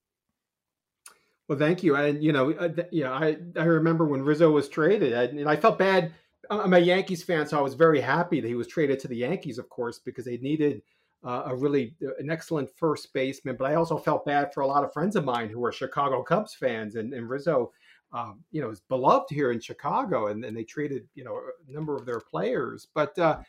[1.47, 1.95] Well, thank you.
[1.95, 5.79] And you know, uh, yeah, I I remember when Rizzo was traded, and I felt
[5.79, 6.13] bad.
[6.51, 9.17] I'm a Yankees fan, so I was very happy that he was traded to the
[9.17, 10.83] Yankees, of course, because they needed
[11.25, 13.57] uh, a really uh, an excellent first baseman.
[13.57, 16.23] But I also felt bad for a lot of friends of mine who are Chicago
[16.23, 17.73] Cubs fans, and, and Rizzo,
[18.13, 21.73] um, you know, is beloved here in Chicago, and, and they traded you know a
[21.73, 22.89] number of their players.
[22.95, 23.41] But uh,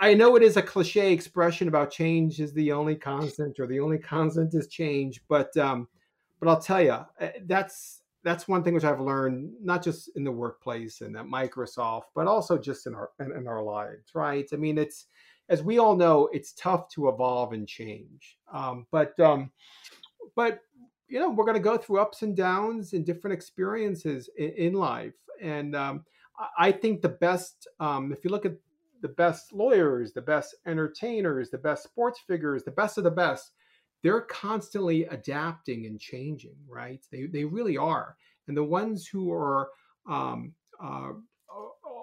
[0.00, 3.80] I know it is a cliche expression about change is the only constant, or the
[3.80, 5.88] only constant is change, but um,
[6.38, 10.24] but I'll tell you, eh, that's that's one thing which I've learned, not just in
[10.24, 14.46] the workplace and at Microsoft, but also just in our in, in our lives, right?
[14.52, 15.06] I mean, it's
[15.48, 18.38] as we all know, it's tough to evolve and change.
[18.52, 19.50] Um, but um,
[20.34, 20.60] but
[21.08, 24.72] you know, we're going to go through ups and downs and different experiences in, in
[24.72, 26.04] life, and um,
[26.58, 28.54] I think the best, um, if you look at
[29.02, 33.52] the best lawyers, the best entertainers, the best sports figures, the best of the best
[34.04, 37.02] they're constantly adapting and changing, right?
[37.10, 38.16] They, they really are.
[38.46, 39.70] And the ones who are,
[40.06, 41.12] um, uh,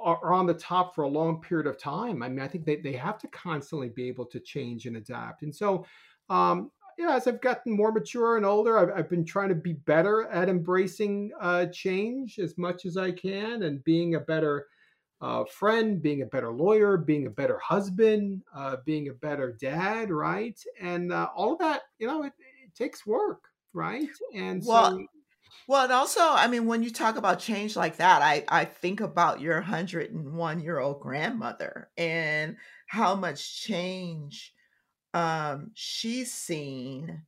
[0.03, 2.77] are on the top for a long period of time, I mean, I think they,
[2.77, 5.43] they have to constantly be able to change and adapt.
[5.43, 5.85] And so,
[6.29, 9.73] um, yeah, as I've gotten more mature and older, I've, I've been trying to be
[9.73, 14.67] better at embracing uh, change as much as I can and being a better
[15.21, 20.09] uh, friend, being a better lawyer, being a better husband, uh, being a better dad,
[20.11, 20.59] right?
[20.79, 22.33] And uh, all of that, you know, it,
[22.63, 24.09] it takes work, right?
[24.35, 25.05] And well, so.
[25.67, 28.99] Well, and also, I mean, when you talk about change like that, I, I think
[29.01, 34.53] about your 101 year old grandmother and how much change
[35.13, 37.23] um, she's seen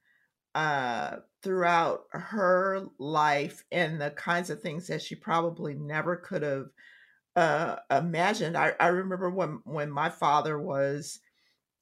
[0.56, 6.68] uh, throughout her life and the kinds of things that she probably never could have
[7.36, 8.58] uh, imagined.
[8.58, 11.20] I, I remember when when my father was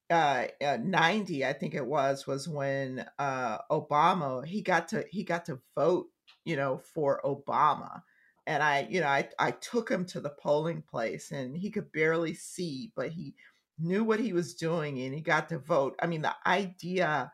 [0.10, 5.24] uh, uh, 90, I think it was, was when uh, Obama he got to he
[5.24, 6.10] got to vote,
[6.46, 8.02] you know, for Obama.
[8.48, 11.92] And I, you know, I, I took him to the polling place and he could
[11.92, 13.36] barely see, but he
[13.80, 15.96] knew what he was doing and he got to vote.
[16.02, 17.32] I mean, the idea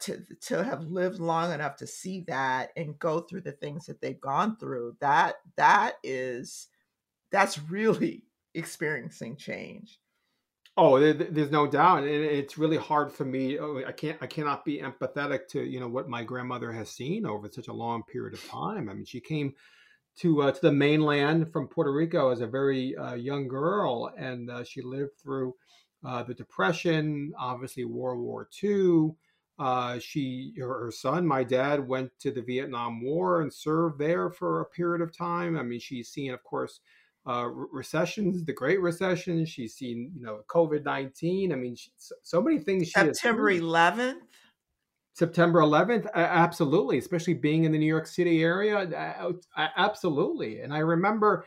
[0.00, 4.00] to to have lived long enough to see that and go through the things that
[4.00, 6.68] they've gone through, that that is
[7.30, 9.98] that's really experiencing change.
[10.78, 13.58] Oh, there's no doubt, and it's really hard for me.
[13.58, 17.26] oh, I can't, I cannot be empathetic to you know what my grandmother has seen
[17.26, 18.88] over such a long period of time.
[18.88, 19.52] I mean, she came
[20.20, 24.50] to uh, to the mainland from Puerto Rico as a very uh, young girl, and
[24.50, 25.54] uh, she lived through
[26.06, 29.10] uh, the Depression, obviously World War II.
[29.58, 34.30] Uh, she, her, her son, my dad, went to the Vietnam War and served there
[34.30, 35.58] for a period of time.
[35.58, 36.80] I mean, she's seen, of course,
[37.26, 39.44] uh, recessions, the Great Recession.
[39.44, 41.52] She's seen, you know, COVID nineteen.
[41.52, 41.90] I mean, she,
[42.22, 42.92] so, many things.
[42.92, 44.24] September eleventh.
[45.14, 48.88] September 11th, absolutely, especially being in the New York City area,
[49.76, 50.60] absolutely.
[50.60, 51.44] And I remember,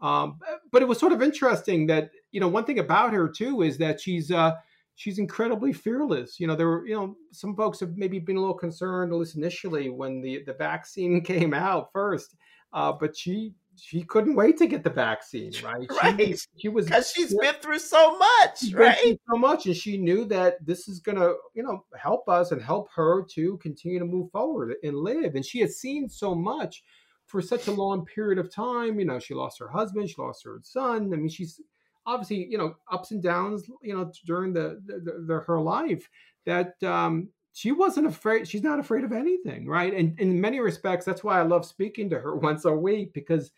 [0.00, 0.38] um,
[0.70, 3.76] but it was sort of interesting that you know one thing about her too is
[3.78, 4.52] that she's uh,
[4.94, 6.38] she's incredibly fearless.
[6.38, 9.18] You know, there were you know some folks have maybe been a little concerned, at
[9.18, 12.36] least initially, when the the vaccine came out first,
[12.72, 15.86] uh, but she she couldn't wait to get the vaccine, right?
[16.02, 16.18] Right.
[16.18, 19.18] She, she was because she's been through so much, right?
[19.30, 22.88] So much, and she knew that this is gonna, you know, help us and help
[22.94, 25.34] her to continue to move forward and live.
[25.34, 26.82] And she had seen so much
[27.26, 28.98] for such a long period of time.
[28.98, 31.12] You know, she lost her husband, she lost her son.
[31.12, 31.60] I mean, she's
[32.06, 36.08] obviously, you know, ups and downs, you know, during the, the, the her life
[36.46, 37.28] that um,
[37.58, 39.92] she wasn't afraid she's not afraid of anything right?
[39.92, 43.50] And in many respects that's why i love speaking to her once a week because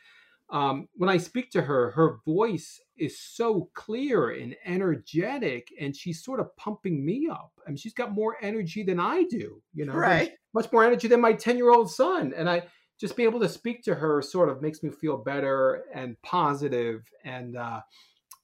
[0.49, 6.25] um, when i speak to her her voice is so clear and energetic and she's
[6.25, 7.53] sort of pumping me up.
[7.67, 10.33] I mean, she's got more energy than i do you know right.
[10.55, 12.63] much more energy than my 10 year old son and i
[12.99, 17.03] just be able to speak to her sort of makes me feel better and positive
[17.25, 17.81] and uh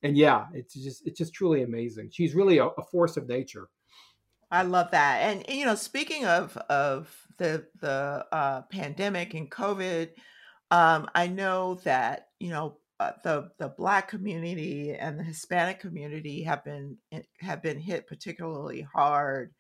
[0.03, 2.11] and yeah it's just it's just truly amazing.
[2.13, 3.69] She's really a, a force of nature
[4.51, 5.23] I love that.
[5.23, 10.11] And you know, speaking of of the the uh, pandemic and COVID,
[10.71, 16.43] um, I know that you know uh, the the Black community and the Hispanic community
[16.45, 19.53] have been eh, have been hit particularly hard.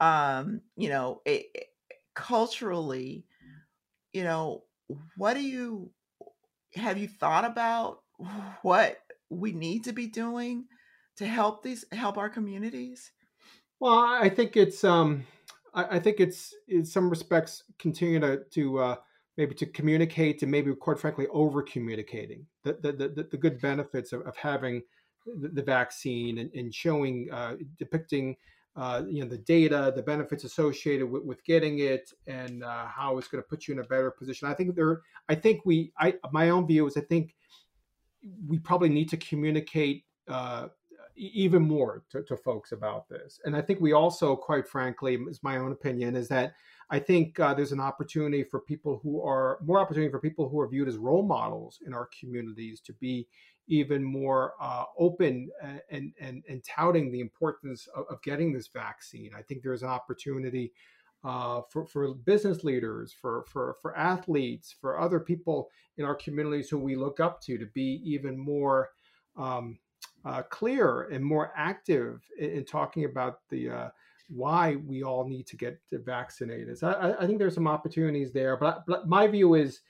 [0.00, 1.66] Um, you know, it, it,
[2.14, 3.24] culturally,
[4.12, 4.64] you know,
[5.16, 5.90] what do you
[6.74, 8.02] have you thought about
[8.62, 8.98] what
[9.30, 10.66] we need to be doing
[11.16, 13.10] to help these help our communities?
[13.80, 15.24] Well, I think it's um,
[15.74, 18.96] I, I think it's in some respects continue to to uh,
[19.36, 24.12] maybe to communicate and maybe quite frankly over communicating the, the the, the good benefits
[24.12, 24.82] of, of having
[25.40, 28.36] the, the vaccine and, and showing uh, depicting
[28.78, 33.18] uh, you know the data, the benefits associated with, with getting it, and uh, how
[33.18, 34.48] it's going to put you in a better position.
[34.48, 35.02] I think there.
[35.28, 35.92] I think we.
[35.98, 37.34] I my own view is I think
[38.46, 40.68] we probably need to communicate uh,
[41.18, 43.40] even more to, to, folks about this.
[43.44, 46.54] And I think we also, quite frankly, is my own opinion, is that
[46.90, 50.60] I think uh, there's an opportunity for people who are more opportunity for people who
[50.60, 53.26] are viewed as role models in our communities to be
[53.66, 55.50] even more uh, open
[55.90, 59.30] and, and, and touting the importance of, of, getting this vaccine.
[59.36, 60.72] I think there's an opportunity
[61.22, 66.70] uh, for, for business leaders, for, for, for athletes, for other people in our communities
[66.70, 68.88] who we look up to to be even more
[69.36, 69.78] um,
[70.24, 73.88] uh, clear and more active in, in talking about the uh,
[74.28, 76.78] why we all need to get vaccinated.
[76.78, 79.80] So I, I, think there's some opportunities there, but, but my view is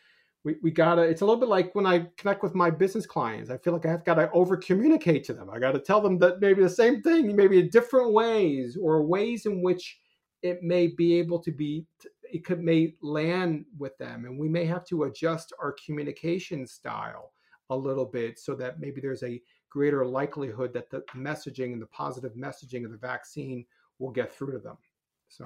[0.45, 1.03] we, we gotta.
[1.03, 3.51] It's a little bit like when I connect with my business clients.
[3.51, 5.51] I feel like I've got to over communicate to them.
[5.51, 9.03] I got to tell them that maybe the same thing, maybe in different ways or
[9.03, 9.99] ways in which
[10.43, 11.85] it may be able to be
[12.31, 17.33] it could may land with them and we may have to adjust our communication style
[17.71, 21.87] a little bit so that maybe there's a greater likelihood that the messaging and the
[21.87, 23.65] positive messaging of the vaccine
[23.99, 24.77] will get through to them.
[25.29, 25.45] So,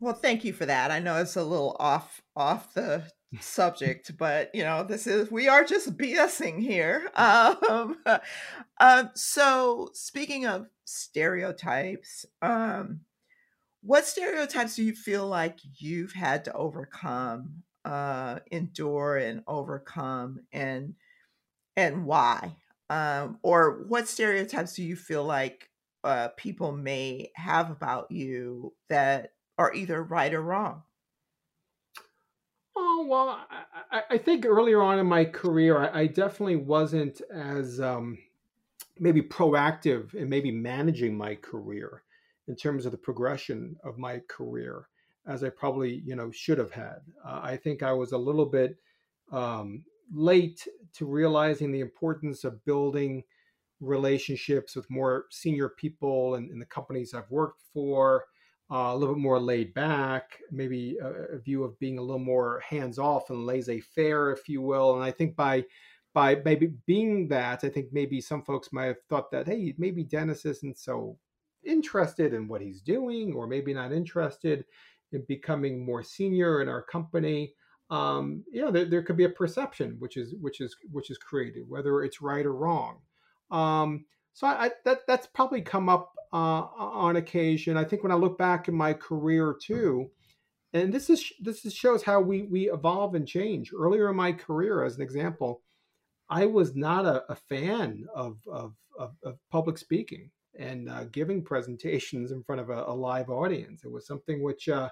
[0.00, 0.90] well, thank you for that.
[0.90, 3.04] I know it's a little off off the
[3.40, 7.10] subject, but you know, this is we are just BSing here.
[7.16, 7.98] Um,
[8.78, 13.00] uh, so, speaking of stereotypes, um,
[13.82, 20.94] what stereotypes do you feel like you've had to overcome, uh, endure, and overcome, and
[21.76, 22.56] and why?
[22.90, 25.70] Um, or what stereotypes do you feel like
[26.04, 30.82] uh, people may have about you that are either right or wrong?
[32.76, 33.46] Oh well,
[33.90, 38.18] I, I think earlier on in my career, I, I definitely wasn't as um,
[38.98, 42.04] maybe proactive in maybe managing my career
[42.48, 44.88] in terms of the progression of my career
[45.26, 47.00] as I probably you know should have had.
[47.24, 48.78] Uh, I think I was a little bit
[49.32, 53.24] um, late to realizing the importance of building
[53.80, 58.24] relationships with more senior people and in, in, the companies I've worked for,
[58.70, 62.18] uh, a little bit more laid back, maybe a, a view of being a little
[62.18, 64.94] more hands off and laissez faire, if you will.
[64.94, 65.64] And I think by
[66.14, 70.02] by maybe being that, I think maybe some folks might have thought that, hey, maybe
[70.02, 71.18] Dennis isn't so
[71.62, 74.64] interested in what he's doing, or maybe not interested
[75.12, 77.52] in becoming more senior in our company.
[77.88, 81.64] Um, know, there, there could be a perception which is which is which is created,
[81.68, 82.98] whether it's right or wrong.
[83.50, 87.76] Um, so I, I, that that's probably come up uh, on occasion.
[87.76, 90.10] I think when I look back in my career too,
[90.72, 93.72] and this is this is shows how we we evolve and change.
[93.72, 95.62] Earlier in my career, as an example,
[96.28, 101.42] I was not a, a fan of, of, of, of, public speaking and uh, giving
[101.44, 103.84] presentations in front of a, a, live audience.
[103.84, 104.88] It was something which, uh,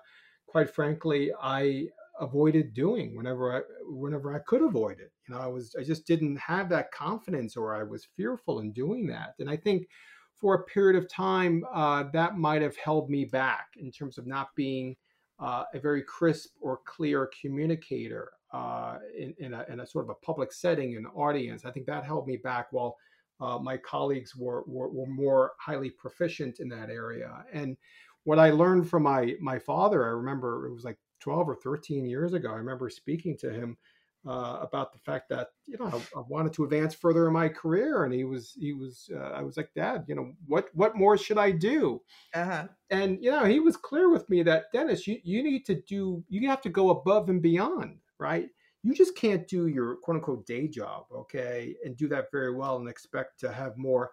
[0.46, 1.88] quite frankly, I
[2.20, 5.12] avoided doing whenever I whenever I could avoid it.
[5.28, 8.72] You know, I was I just didn't have that confidence, or I was fearful in
[8.72, 9.34] doing that.
[9.38, 9.86] And I think
[10.34, 14.26] for a period of time, uh, that might have held me back in terms of
[14.26, 14.96] not being
[15.38, 20.10] uh, a very crisp or clear communicator uh, in, in a, in, a, sort of
[20.10, 21.64] a public setting and audience.
[21.64, 22.96] I think that held me back while
[23.40, 27.44] uh, my colleagues were, were, were, more highly proficient in that area.
[27.52, 27.76] And
[28.22, 32.06] what I learned from my, my father, I remember it was like 12 or 13
[32.06, 33.76] years ago, I remember speaking to him
[34.26, 37.48] uh, about the fact that you know I, I, wanted to advance further in my
[37.48, 40.96] career, and he was he was uh, I was like, Dad, you know what what
[40.96, 42.00] more should I do?
[42.32, 42.68] Uh-huh.
[42.88, 46.24] And you know he was clear with me that Dennis, you you need to do
[46.28, 48.48] you have to go above and beyond right?
[48.82, 52.76] You just can't do your quote unquote day job, okay, and do that very well
[52.76, 54.10] and expect to have more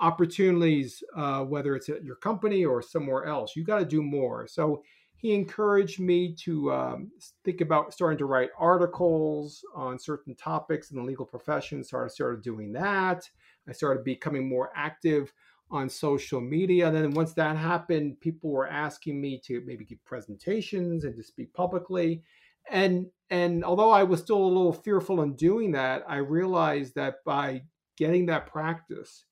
[0.00, 3.56] opportunities, uh, whether it's at your company or somewhere else.
[3.56, 4.46] You got to do more.
[4.46, 4.82] So
[5.18, 7.10] he encouraged me to um,
[7.44, 11.84] think about starting to write articles on certain topics in the legal profession.
[11.84, 13.28] So I started doing that.
[13.68, 15.32] I started becoming more active
[15.70, 16.86] on social media.
[16.86, 21.22] And then once that happened, people were asking me to maybe give presentations and to
[21.22, 22.22] speak publicly
[22.70, 27.16] and and although I was still a little fearful in doing that, I realized that
[27.24, 27.64] by
[27.96, 29.24] getting that practice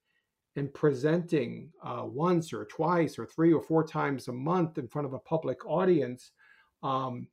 [0.57, 5.07] and presenting uh, once or twice or three or four times a month in front
[5.07, 6.33] of a public audience,
[6.83, 7.29] um,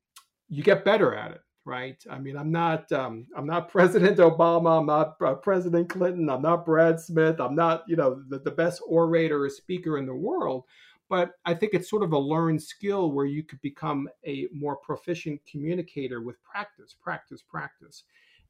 [0.49, 2.01] you get better at it, right?
[2.09, 6.41] I mean, I'm not um, I'm not President Obama, I'm not uh, President Clinton, I'm
[6.41, 10.13] not Brad Smith, I'm not you know the, the best orator or speaker in the
[10.13, 10.63] world,
[11.09, 14.75] but I think it's sort of a learned skill where you could become a more
[14.77, 18.03] proficient communicator with practice, practice, practice.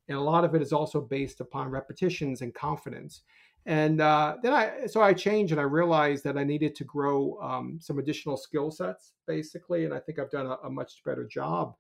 [0.10, 3.22] And a lot of it is also based upon repetitions and confidence.
[3.66, 7.39] And uh, then I, so I changed and I realized that I needed to grow
[7.41, 9.86] um, some additional skill sets, basically.
[9.86, 11.76] And I think I've done a, a much better job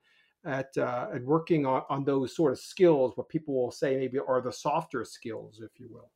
[0.45, 4.17] at, uh, at working on, on those sort of skills, what people will say maybe
[4.19, 6.09] are the softer skills, if you will.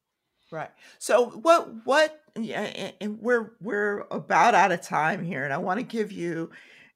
[0.50, 0.70] Right.
[0.98, 5.80] So what what yeah, and we're we're about out of time here and I want
[5.80, 6.52] to give you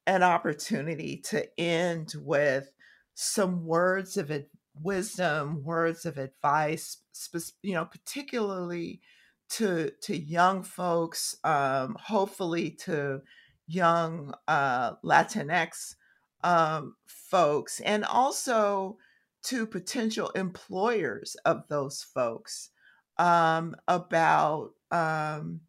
[0.06, 2.70] an opportunity to end with
[3.14, 4.30] some words of
[4.80, 6.98] wisdom, words of advice,
[7.62, 9.00] you know, particularly
[9.50, 13.20] to to young folks, um, hopefully to
[13.66, 15.94] young uh, Latinx
[16.42, 18.96] um, folks, and also
[19.44, 22.70] to potential employers of those folks
[23.18, 25.60] um, about um,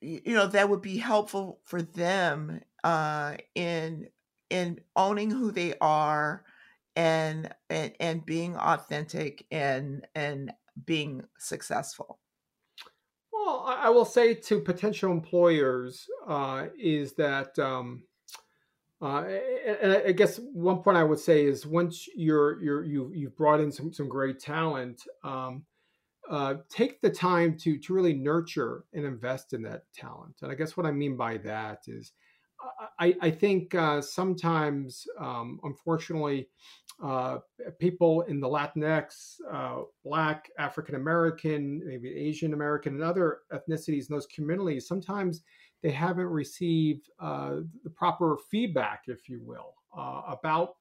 [0.00, 4.08] you know that would be helpful for them uh, in
[4.50, 6.44] in owning who they are
[7.00, 10.52] and and, and being authentic and and
[10.84, 12.18] being successful
[13.32, 18.02] well i will say to potential employers uh, is that um,
[19.02, 19.24] uh,
[19.80, 23.60] and I guess one point I would say is once you're you're you you've brought
[23.60, 25.64] in some some great talent, um,
[26.30, 30.36] uh, take the time to to really nurture and invest in that talent.
[30.42, 32.12] And I guess what I mean by that is,
[32.98, 36.48] I, I think uh, sometimes, um, unfortunately,
[37.02, 37.38] uh,
[37.78, 44.16] people in the Latinx, uh, Black, African American, maybe Asian American, and other ethnicities in
[44.16, 45.42] those communities, sometimes
[45.82, 50.76] they haven't received uh, the proper feedback, if you will, uh, about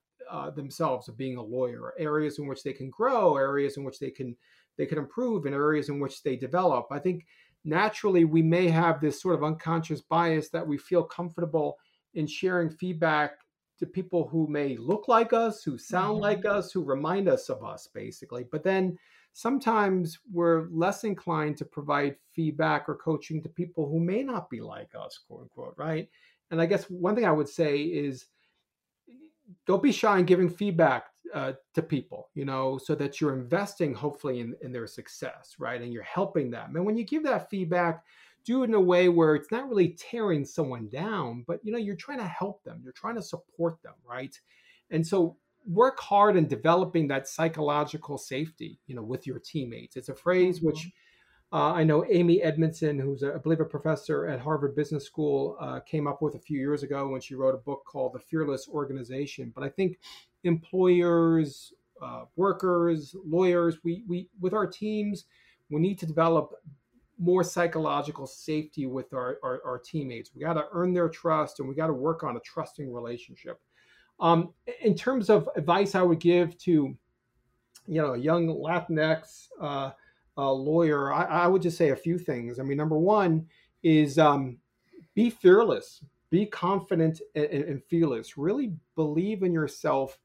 [0.56, 4.12] themselves of being a lawyer, areas in which they can grow, areas in which they
[4.12, 4.36] can
[4.78, 6.88] they can improve and areas in which they develop.
[6.90, 7.26] I think
[7.66, 11.78] naturally we may have this sort of unconscious bias that we feel comfortable
[12.14, 13.34] in sharing feedback
[13.80, 16.24] to people who may look like us, who sound mm-hmm.
[16.24, 18.46] like us, who remind us of us, basically.
[18.52, 18.98] But then
[19.34, 24.60] sometimes we're less inclined to provide feedback or coaching to people who may not be
[24.60, 26.10] like us, quote unquote, right?
[26.52, 28.26] And I guess one thing I would say is
[29.66, 33.94] don't be shy in giving feedback uh, to people, you know, so that you're investing
[33.94, 35.82] hopefully in, in their success, right?
[35.82, 36.76] And you're helping them.
[36.76, 38.04] And when you give that feedback,
[38.46, 41.78] do it in a way where it's not really tearing someone down, but you know,
[41.78, 44.40] you're trying to help them, you're trying to support them, right?
[44.92, 49.96] And so work hard in developing that psychological safety, you know, with your teammates.
[49.96, 50.68] It's a phrase mm-hmm.
[51.52, 55.58] Uh, I know Amy Edmondson, who's a, I believe a professor at Harvard Business School,
[55.60, 58.20] uh, came up with a few years ago when she wrote a book called The
[58.20, 59.52] Fearless Organization.
[59.56, 59.98] But I think
[60.44, 61.74] employers,
[62.04, 65.26] uh, workers, lawyers, we, we with our teams,
[65.72, 66.54] we need to develop
[67.18, 70.32] more psychological safety with our, our, our teammates.
[70.36, 73.60] We got to earn their trust and we got to work on a trusting relationship.
[74.20, 76.96] Um, in terms of advice I would give to,
[77.88, 79.48] you know, young Latinx
[80.38, 82.60] uh, uh, lawyer, I, I, would just say a few things.
[82.60, 83.46] I mean, number one
[83.84, 84.58] is um,
[85.16, 88.38] be fearless, be confident and, and, fearless.
[88.38, 90.18] Really believe in yourself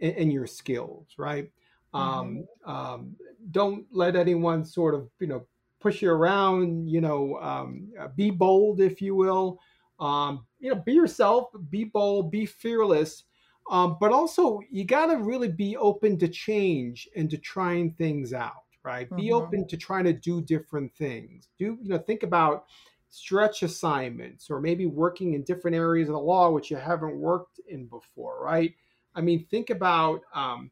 [0.00, 1.50] and, and your skills, right?
[1.92, 2.70] Um, mm-hmm.
[2.70, 3.16] Um,
[3.50, 5.46] don't let anyone sort of, you know,
[5.80, 6.88] push you around.
[6.88, 9.58] You know, um, uh, be bold, if you will.
[9.98, 13.24] Um, you know, be yourself, be bold, be fearless.
[13.70, 18.32] Um, but also, you got to really be open to change and to trying things
[18.32, 19.06] out right?
[19.06, 19.16] Mm-hmm.
[19.16, 21.48] Be open to trying to do different things.
[21.58, 21.98] Do you know?
[21.98, 22.64] Think about
[23.10, 27.60] stretch assignments or maybe working in different areas of the law which you haven't worked
[27.68, 28.72] in before, right?
[29.14, 30.70] I mean, think about um,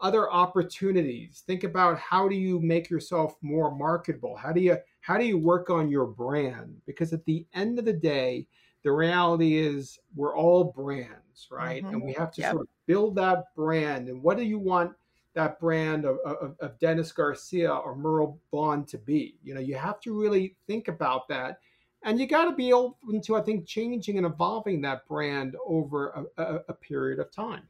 [0.00, 1.42] other opportunities.
[1.46, 4.36] Think about how do you make yourself more marketable?
[4.36, 6.76] How do you how do you work on your brand?
[6.86, 8.46] Because at the end of the day,
[8.82, 11.82] the reality is we're all brands, right?
[11.82, 11.94] Mm-hmm.
[11.94, 12.52] And we have to yep.
[12.52, 14.08] sort of build that brand.
[14.08, 14.92] And what do you want
[15.38, 19.36] that brand of, of, of, Dennis Garcia or Merle Vaughn to be.
[19.44, 21.60] You know, you have to really think about that.
[22.02, 26.26] And you got to be open to, I think, changing and evolving that brand over
[26.36, 27.62] a, a, a period of time.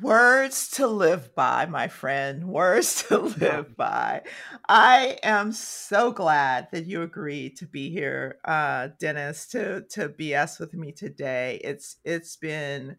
[0.00, 2.48] Words to live by, my friend.
[2.48, 4.22] Words to live by.
[4.68, 10.58] I am so glad that you agreed to be here, uh, Dennis, to to BS
[10.58, 11.60] with me today.
[11.62, 12.96] It's it's been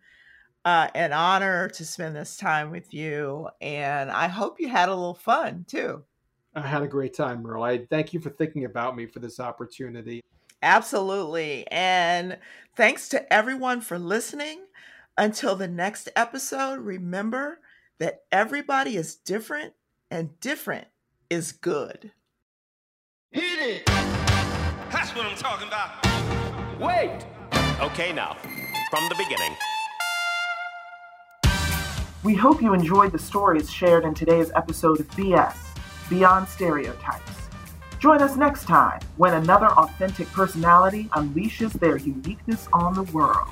[0.67, 3.47] uh, an honor to spend this time with you.
[3.61, 6.03] And I hope you had a little fun too.
[6.55, 7.63] I had a great time, Merle.
[7.63, 10.21] I thank you for thinking about me for this opportunity.
[10.61, 11.65] Absolutely.
[11.71, 12.37] And
[12.75, 14.59] thanks to everyone for listening.
[15.17, 17.59] Until the next episode, remember
[17.99, 19.73] that everybody is different
[20.11, 20.87] and different
[21.29, 22.11] is good.
[23.31, 23.85] Hit it!
[23.85, 26.05] That's what I'm talking about.
[26.77, 27.25] Wait!
[27.79, 28.35] Okay, now,
[28.91, 29.55] from the beginning.
[32.23, 35.55] We hope you enjoyed the stories shared in today's episode of BS
[36.09, 37.31] Beyond Stereotypes.
[37.99, 43.47] Join us next time when another authentic personality unleashes their uniqueness on the world.